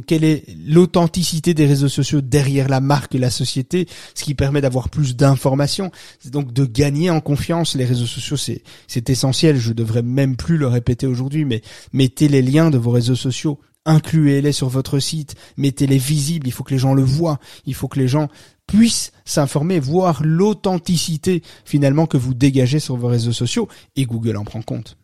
[0.07, 4.61] quelle est l'authenticité des réseaux sociaux derrière la marque et la société, ce qui permet
[4.61, 5.91] d'avoir plus d'informations,
[6.27, 7.75] donc de gagner en confiance.
[7.75, 9.59] Les réseaux sociaux, c'est c'est essentiel.
[9.59, 13.59] Je devrais même plus le répéter aujourd'hui, mais mettez les liens de vos réseaux sociaux,
[13.85, 16.47] incluez-les sur votre site, mettez-les visibles.
[16.47, 17.41] Il faut que les gens le voient.
[17.67, 18.29] Il faut que les gens
[18.69, 24.45] puissent s'informer, voir l'authenticité finalement que vous dégagez sur vos réseaux sociaux, et Google en
[24.45, 24.97] prend compte.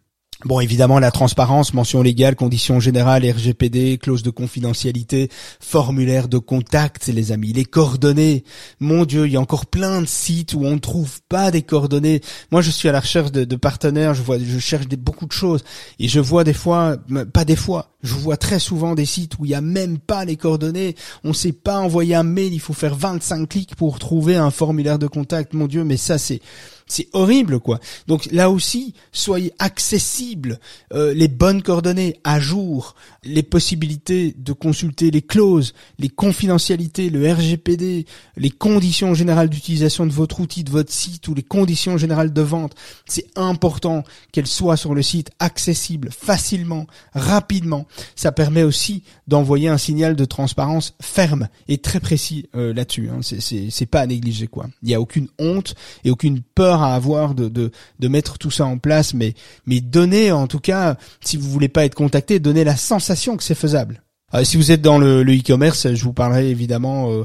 [0.44, 7.08] Bon, évidemment, la transparence, mention légale, conditions générales, RGPD, clause de confidentialité, formulaire de contact,
[7.08, 8.44] les amis, les coordonnées.
[8.78, 11.62] Mon Dieu, il y a encore plein de sites où on ne trouve pas des
[11.62, 12.20] coordonnées.
[12.52, 15.64] Moi, je suis à la recherche de, partenaires, je vois, je cherche beaucoup de choses
[15.98, 16.96] et je vois des fois,
[17.32, 20.24] pas des fois, je vois très souvent des sites où il y a même pas
[20.24, 20.94] les coordonnées.
[21.24, 25.00] On sait pas envoyer un mail, il faut faire 25 clics pour trouver un formulaire
[25.00, 25.52] de contact.
[25.52, 26.40] Mon Dieu, mais ça c'est
[26.88, 27.78] c'est horrible, quoi.
[28.06, 30.58] Donc là aussi, soyez accessibles,
[30.92, 37.30] euh, les bonnes coordonnées à jour, les possibilités de consulter les clauses, les confidentialités, le
[37.30, 42.32] RGPD, les conditions générales d'utilisation de votre outil, de votre site ou les conditions générales
[42.32, 42.74] de vente.
[43.06, 47.86] C'est important qu'elles soient sur le site accessibles facilement, rapidement.
[48.16, 53.10] Ça permet aussi d'envoyer un signal de transparence ferme et très précis euh, là-dessus.
[53.10, 53.20] Hein.
[53.22, 54.66] C'est pas à négliger, quoi.
[54.82, 55.74] Il n'y a aucune honte
[56.04, 59.34] et aucune peur à avoir de, de, de mettre tout ça en place, mais,
[59.66, 63.42] mais donnez en tout cas, si vous voulez pas être contacté, donnez la sensation que
[63.42, 64.02] c'est faisable.
[64.34, 67.24] Euh, si vous êtes dans le e-commerce, je vous parlerai évidemment euh,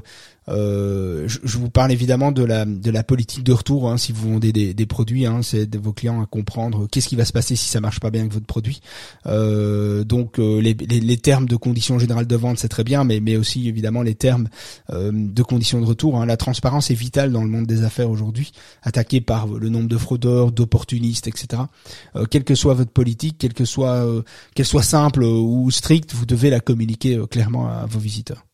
[0.50, 3.90] euh, je, je, vous parle évidemment de la de la politique de retour.
[3.90, 7.08] Hein, si vous vendez des, des produits, hein, c'est de vos clients à comprendre qu'est-ce
[7.08, 8.82] qui va se passer si ça marche pas bien avec votre produit.
[9.26, 13.04] Euh, donc euh, les, les, les, termes de conditions générales de vente, c'est très bien,
[13.04, 14.50] mais mais aussi évidemment les termes
[14.92, 16.20] euh, de conditions de retour.
[16.20, 16.26] Hein.
[16.26, 18.52] La transparence est vitale dans le monde des affaires aujourd'hui,
[18.82, 21.64] attaqué par le nombre de fraudeurs, d'opportunistes, etc.
[22.16, 24.06] Euh, quelle que soit votre politique, quelle que soit
[24.56, 28.46] qu'elle soit simple ou stricte, vous devez la communiquer clairement à vos visiteurs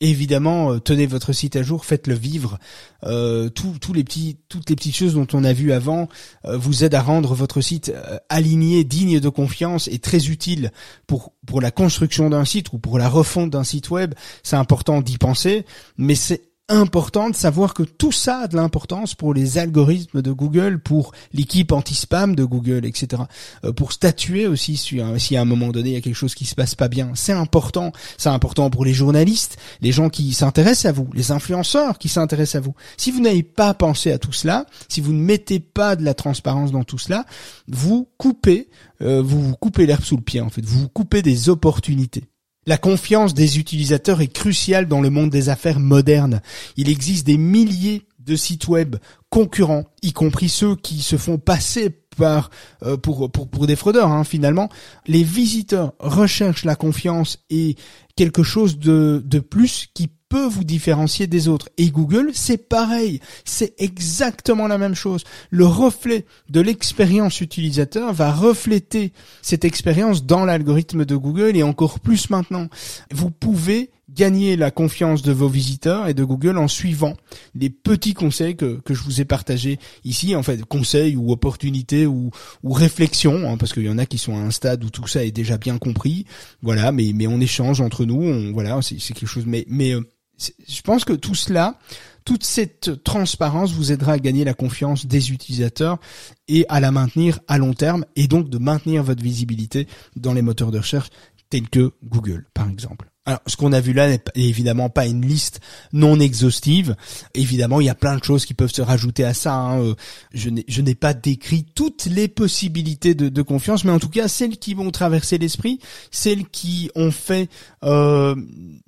[0.00, 2.58] évidemment, euh, tenez votre site à jour, faites-le vivre.
[3.04, 3.50] Euh,
[3.94, 6.08] les petits, toutes les petites choses dont on a vu avant
[6.44, 10.72] euh, vous aident à rendre votre site euh, aligné, digne de confiance et très utile
[11.06, 14.14] pour pour la construction d'un site ou pour la refonte d'un site web.
[14.42, 15.64] C'est important d'y penser,
[15.96, 20.32] mais c'est important de savoir que tout ça a de l'importance pour les algorithmes de
[20.32, 23.22] Google, pour l'équipe anti-spam de Google, etc.
[23.64, 26.34] Euh, pour statuer aussi si, si à un moment donné il y a quelque chose
[26.34, 27.12] qui se passe pas bien.
[27.14, 27.92] C'est important.
[28.18, 32.62] C'est important pour les journalistes, les gens qui s'intéressent à vous, les influenceurs qui s'intéressent
[32.62, 32.74] à vous.
[32.96, 36.14] Si vous n'avez pas pensé à tout cela, si vous ne mettez pas de la
[36.14, 37.24] transparence dans tout cela,
[37.66, 38.68] vous coupez,
[39.00, 40.64] euh, vous vous coupez l'herbe sous le pied en fait.
[40.64, 42.27] Vous vous coupez des opportunités.
[42.68, 46.42] La confiance des utilisateurs est cruciale dans le monde des affaires modernes.
[46.76, 48.96] Il existe des milliers de sites web
[49.30, 54.22] concurrents, y compris ceux qui se font passer euh, pour, pour, pour des fraudeurs hein,
[54.22, 54.68] finalement.
[55.06, 57.76] Les visiteurs recherchent la confiance et
[58.16, 61.68] quelque chose de, de plus qui peut vous différencier des autres.
[61.78, 63.20] Et Google, c'est pareil.
[63.44, 65.24] C'est exactement la même chose.
[65.50, 69.12] Le reflet de l'expérience utilisateur va refléter
[69.42, 72.68] cette expérience dans l'algorithme de Google et encore plus maintenant.
[73.12, 77.14] Vous pouvez gagner la confiance de vos visiteurs et de Google en suivant
[77.54, 82.06] les petits conseils que, que je vous ai partagés ici, en fait, conseils ou opportunités
[82.06, 82.30] ou,
[82.62, 85.06] ou réflexions, hein, parce qu'il y en a qui sont à un stade où tout
[85.06, 86.24] ça est déjà bien compris,
[86.62, 90.00] voilà, mais, mais on échange entre nous, on, voilà, c'est quelque chose, mais, mais euh,
[90.38, 91.78] je pense que tout cela,
[92.24, 95.98] toute cette transparence vous aidera à gagner la confiance des utilisateurs
[96.46, 100.42] et à la maintenir à long terme et donc de maintenir votre visibilité dans les
[100.42, 101.08] moteurs de recherche
[101.50, 103.08] tels que Google, par exemple.
[103.28, 105.60] Alors, ce qu'on a vu là n'est évidemment pas une liste
[105.92, 106.96] non exhaustive.
[107.34, 109.52] Évidemment, il y a plein de choses qui peuvent se rajouter à ça.
[109.52, 109.82] Hein.
[109.82, 109.94] Euh,
[110.32, 114.72] je n'ai pas décrit toutes les possibilités de, confiance, mais en tout cas, celles qui
[114.72, 115.78] vont traverser l'esprit,
[116.10, 117.50] celles qui ont fait
[117.84, 118.34] euh,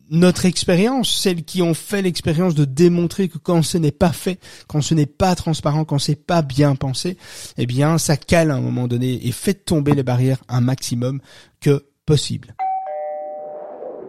[0.08, 4.40] notre expérience, celles qui ont fait l'expérience de démontrer que quand ce n'est pas fait,
[4.68, 7.18] quand ce n'est pas transparent, quand c'est pas bien pensé,
[7.58, 11.20] eh bien, ça cale à un moment donné et fait tomber les barrières un maximum
[11.60, 12.54] que possible.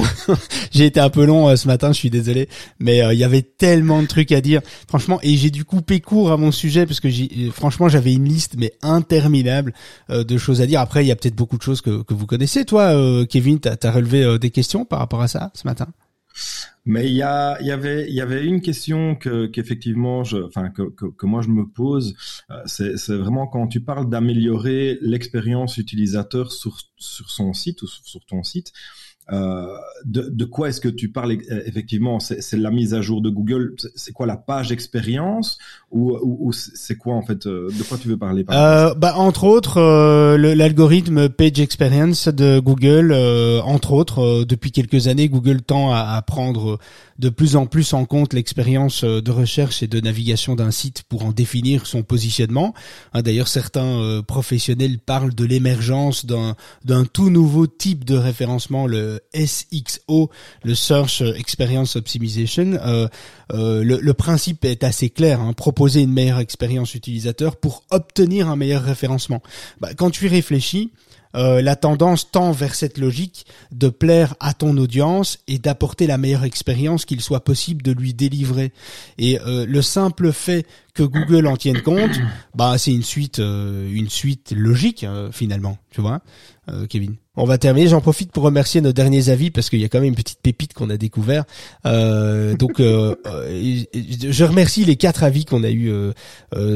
[0.70, 3.24] J'ai été un peu long euh, ce matin, je suis désolé, mais euh, il y
[3.24, 6.86] avait tellement de trucs à dire, franchement, et j'ai dû couper court à mon sujet
[6.86, 9.72] parce que euh, franchement, j'avais une liste mais interminable
[10.08, 10.80] de choses à dire.
[10.80, 12.64] Après, il y a peut-être beaucoup de choses que, que vous connaissez.
[12.64, 15.86] Toi, Kevin, t'as as relevé des questions par rapport à ça ce matin?
[16.84, 20.70] Mais il y, a, y avait, il y avait une question que qu'effectivement, je, enfin
[20.70, 22.16] que, que, que, moi je me pose,
[22.50, 27.86] euh, c'est, c'est vraiment quand tu parles d'améliorer l'expérience utilisateur sur sur son site ou
[27.86, 28.72] sur ton site.
[29.30, 29.66] Euh,
[30.04, 32.18] de, de, quoi est-ce que tu parles euh, effectivement?
[32.18, 33.74] C'est, la mise à jour de Google.
[33.94, 35.58] C'est quoi la page expérience?
[35.92, 39.44] Ou, ou, c'est quoi en fait euh, De quoi tu veux parler euh, bah, entre
[39.44, 39.80] autres
[40.36, 43.12] l'algorithme Page Experience de Google.
[43.64, 46.78] entre autres, depuis quelques années, Google tend à, à prendre
[47.22, 51.24] de plus en plus en compte l'expérience de recherche et de navigation d'un site pour
[51.24, 52.74] en définir son positionnement.
[53.14, 60.30] Hein, d'ailleurs, certains professionnels parlent de l'émergence d'un tout nouveau type de référencement, le SXO,
[60.64, 62.78] le Search Experience Optimization.
[62.84, 63.08] Euh,
[63.52, 68.56] euh, le, principe est assez clair, hein, proposer une meilleure expérience utilisateur pour obtenir un
[68.56, 69.42] meilleur référencement.
[69.80, 70.92] Bah, quand tu y réfléchis,
[71.34, 76.18] euh, la tendance tend vers cette logique de plaire à ton audience et d'apporter la
[76.18, 78.72] meilleure expérience qu'il soit possible de lui délivrer.
[79.18, 82.20] Et le simple fait que Google en tienne compte,
[82.54, 86.20] bah c'est une suite, euh, une suite logique finalement, tu vois,
[86.88, 87.16] Kevin.
[87.34, 87.88] On va terminer.
[87.88, 90.40] J'en profite pour remercier nos derniers avis parce qu'il y a quand même une petite
[90.40, 91.44] pépite qu'on a découvert.
[91.84, 95.92] donc, je remercie les quatre avis qu'on a eu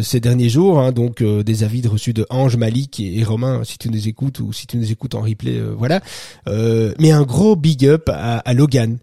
[0.02, 0.80] ces derniers jours.
[0.80, 4.52] Hein, donc, des avis reçus de Ange, Malik et, Romain, si tu nous écoutes ou
[4.52, 6.00] si tu nous écoutes en replay, voilà.
[6.46, 8.98] mais un gros big up à, à Logan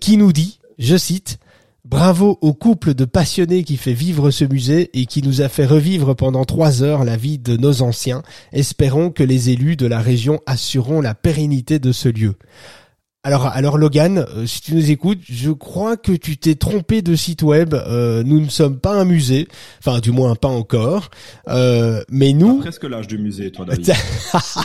[0.00, 1.40] qui nous dit, je cite.
[1.88, 5.64] Bravo au couple de passionnés qui fait vivre ce musée et qui nous a fait
[5.64, 8.24] revivre pendant trois heures la vie de nos anciens.
[8.52, 12.34] Espérons que les élus de la région assureront la pérennité de ce lieu.
[13.26, 17.16] Alors, alors Logan, euh, si tu nous écoutes, je crois que tu t'es trompé de
[17.16, 17.74] site web.
[17.74, 19.48] Euh, nous ne sommes pas un musée,
[19.80, 21.10] enfin du moins pas encore.
[21.48, 22.60] Euh, mais nous.
[22.60, 23.92] presque l'âge du musée, toi, David.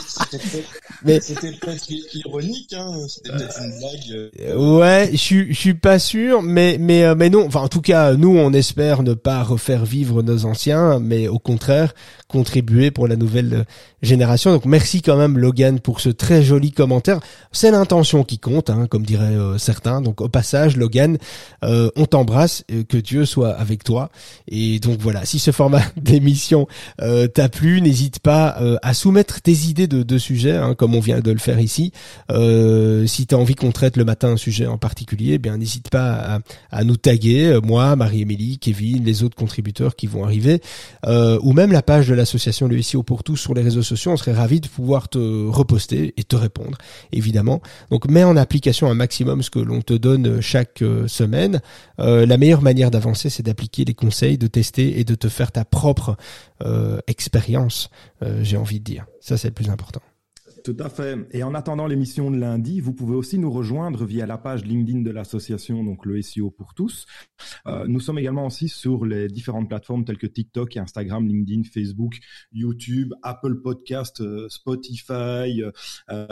[1.04, 2.92] mais c'était presque ironique, hein.
[3.08, 4.30] C'était peut-être une blague.
[4.46, 4.78] Euh.
[4.78, 7.44] Ouais, je suis, je suis pas sûr, mais mais mais non.
[7.44, 11.40] Enfin, en tout cas, nous, on espère ne pas refaire vivre nos anciens, mais au
[11.40, 11.94] contraire,
[12.28, 13.66] contribuer pour la nouvelle
[14.02, 14.52] génération.
[14.52, 17.18] Donc, merci quand même, Logan, pour ce très joli commentaire.
[17.50, 20.00] C'est l'intention qui compte Hein, comme diraient euh, certains.
[20.00, 21.18] Donc au passage, Logan,
[21.64, 24.10] euh, on t'embrasse, que Dieu soit avec toi.
[24.48, 26.66] Et donc voilà, si ce format d'émission
[27.00, 31.00] euh, t'a plu, n'hésite pas à soumettre tes idées de, de sujets, hein, comme on
[31.00, 31.92] vient de le faire ici.
[32.30, 35.90] si tu as envie qu'on traite le matin un sujet en particulier, eh bien n'hésite
[35.90, 36.40] pas
[36.70, 40.60] à, nous taguer, moi, Marie-Émilie, Kevin, les autres contributeurs qui vont arriver,
[41.06, 44.12] ou même la page de l'association Le SEO pour tous sur les réseaux sociaux.
[44.12, 46.78] On serait ravis de pouvoir te reposter et te répondre,
[47.12, 47.60] évidemment.
[47.90, 51.60] Donc mets en application un maximum ce que l'on te donne chaque euh, semaine.
[51.98, 55.52] Euh, la meilleure manière d'avancer, c'est d'appliquer les conseils, de tester et de te faire
[55.52, 56.16] ta propre
[56.62, 57.90] euh, expérience,
[58.42, 59.06] j'ai envie de dire.
[59.20, 60.00] Ça, c'est le plus important.
[60.64, 61.18] Tout à fait.
[61.32, 65.00] Et en attendant l'émission de lundi, vous pouvez aussi nous rejoindre via la page LinkedIn
[65.00, 67.06] de l'association, donc le SEO pour tous.
[67.66, 72.14] Euh, nous sommes également aussi sur les différentes plateformes telles que TikTok, Instagram, LinkedIn, Facebook,
[72.52, 75.62] YouTube, Apple Podcast, euh, Spotify,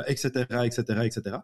[0.06, 1.36] etc., etc., etc.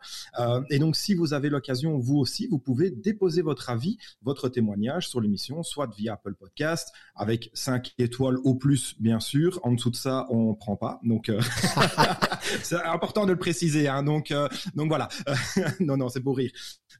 [0.70, 5.08] et donc, si vous avez l'occasion, vous aussi, vous pouvez déposer votre avis, votre témoignage
[5.08, 9.60] sur l'émission, soit via Apple Podcast, avec 5 étoiles au plus, bien sûr.
[9.62, 11.00] En dessous de ça, on prend pas.
[11.02, 11.40] Donc, euh,
[12.76, 13.88] c'est important de le préciser.
[13.88, 15.08] Hein, donc, euh, donc voilà.
[15.80, 16.52] non, non, c'est pour rire.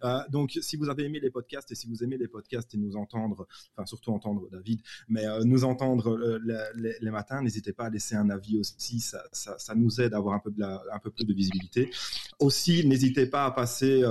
[0.05, 2.79] Euh, donc, si vous avez aimé les podcasts et si vous aimez les podcasts et
[2.79, 6.39] nous entendre, enfin surtout entendre David, mais euh, nous entendre euh,
[7.01, 9.01] les, matins, n'hésitez pas à laisser un avis aussi.
[9.01, 11.91] Ça, ça, nous aide à avoir un peu un peu plus de visibilité.
[12.39, 14.03] Aussi, n'hésitez pas à passer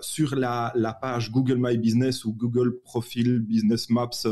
[0.00, 4.26] sur la, page Google My Business ou Google Profile Business Maps.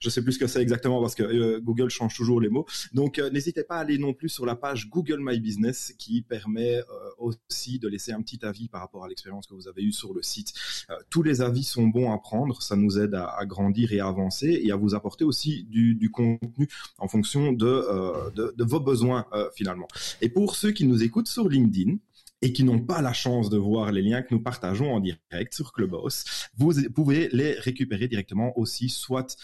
[0.00, 2.66] je sais plus ce que c'est exactement parce que Google change toujours les mots.
[2.92, 6.80] Donc, n'hésitez pas à aller non plus sur la page Google My Business qui permet
[7.18, 10.14] aussi de laisser un petit avis par rapport à l'expérience que vous avez eue sur
[10.14, 10.52] le site.
[10.88, 14.06] Euh, tous les avis sont bons à prendre, ça nous aide à, grandir et à
[14.06, 19.48] avancer et à vous apporter aussi du, contenu en fonction de, euh, vos besoins euh,
[19.54, 19.88] finalement.
[20.20, 21.96] Et pour ceux qui nous écoutent sur LinkedIn,
[22.42, 25.52] et qui n'ont pas la chance de voir les liens que nous partageons en direct
[25.52, 26.24] sur Clubhouse,
[26.56, 29.36] vous pouvez les récupérer directement aussi, soit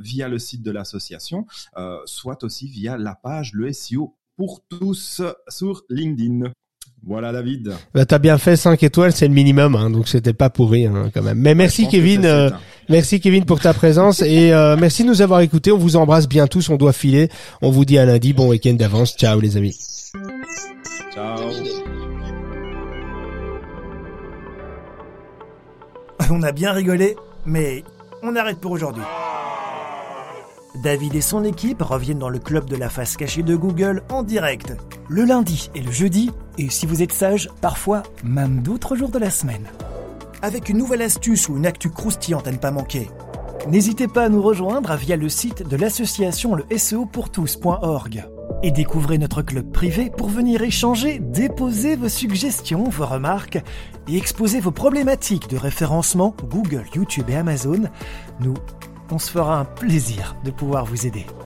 [0.00, 1.46] via le site de l'association,
[2.04, 6.50] soit aussi via la page le SEO pour tous sur LinkedIn.
[7.06, 7.74] Voilà David.
[7.94, 11.10] Bah, t'as bien fait 5 étoiles, c'est le minimum, hein, donc c'était pas pourri hein,
[11.12, 11.38] quand même.
[11.38, 12.50] Mais merci Kevin, euh,
[12.88, 15.70] merci Kevin pour ta présence et euh, merci de nous avoir écoutés.
[15.70, 17.28] On vous embrasse bien tous, on doit filer.
[17.60, 19.16] On vous dit à lundi, bon week-end d'avance.
[19.16, 19.76] Ciao les amis.
[21.14, 21.50] Ciao.
[26.30, 27.84] On a bien rigolé, mais
[28.22, 29.02] on arrête pour aujourd'hui.
[30.82, 34.22] David et son équipe reviennent dans le club de la face cachée de Google en
[34.22, 34.74] direct,
[35.08, 39.18] le lundi et le jeudi, et si vous êtes sage, parfois même d'autres jours de
[39.18, 39.66] la semaine.
[40.42, 43.08] Avec une nouvelle astuce ou une actu croustillante à ne pas manquer.
[43.68, 48.24] N'hésitez pas à nous rejoindre via le site de l'association le SEO tous.org
[48.62, 53.58] et découvrez notre club privé pour venir échanger, déposer vos suggestions, vos remarques
[54.08, 57.84] et exposer vos problématiques de référencement Google, YouTube et Amazon.
[58.40, 58.54] Nous
[59.10, 61.26] on se fera un plaisir de pouvoir vous aider.